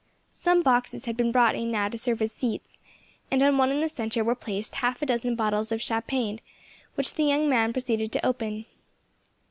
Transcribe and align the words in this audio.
Some 0.31 0.63
boxes 0.63 1.05
had 1.05 1.15
been 1.15 1.31
brought 1.31 1.53
in 1.53 1.69
now 1.71 1.87
to 1.87 1.95
serve 1.95 2.23
as 2.23 2.31
seats, 2.31 2.79
and 3.29 3.43
on 3.43 3.59
one 3.59 3.69
in 3.69 3.81
the 3.81 3.87
centre 3.87 4.23
were 4.23 4.33
placed 4.33 4.73
half 4.77 5.03
a 5.03 5.05
dozen 5.05 5.35
bottles 5.35 5.71
of 5.71 5.79
champagne, 5.79 6.41
which 6.95 7.13
the 7.13 7.23
young 7.23 7.47
man 7.47 7.71
proceeded 7.71 8.11
to 8.13 8.25
open. 8.25 8.65